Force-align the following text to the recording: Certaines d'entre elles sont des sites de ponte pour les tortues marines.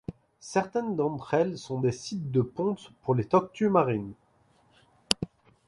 Certaines 0.39 0.95
d'entre 0.95 1.35
elles 1.35 1.59
sont 1.59 1.79
des 1.79 1.91
sites 1.91 2.31
de 2.31 2.41
ponte 2.41 2.91
pour 3.03 3.13
les 3.13 3.25
tortues 3.27 3.69
marines. 3.69 4.13